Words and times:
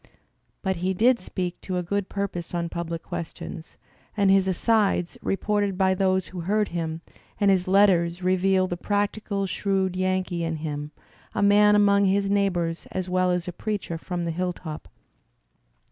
But 0.63 0.77
he 0.77 0.95
did 0.95 1.19
speak 1.19 1.61
to 1.61 1.79
good 1.83 2.09
purpose 2.09 2.55
on 2.55 2.69
public 2.69 3.03
questions; 3.03 3.77
and 4.17 4.31
his 4.31 4.47
asides, 4.47 5.15
reported 5.21 5.77
by 5.77 5.93
those 5.93 6.29
who 6.29 6.39
heard 6.39 6.69
him, 6.69 7.01
and 7.39 7.51
his 7.51 7.67
letters 7.67 8.23
reveal 8.23 8.65
the 8.65 8.77
practical 8.77 9.45
shrewd 9.45 9.95
Yankee 9.95 10.43
in 10.43 10.55
him, 10.55 10.89
a 11.35 11.43
man 11.43 11.75
among 11.75 12.05
his 12.05 12.31
neighbours 12.31 12.87
as 12.91 13.11
well 13.11 13.29
as 13.29 13.47
a 13.47 13.53
preacher 13.53 13.99
from 13.99 14.25
the 14.25 14.31
hilltop. 14.31 14.87